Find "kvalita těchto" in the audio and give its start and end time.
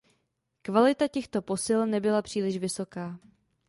0.61-1.41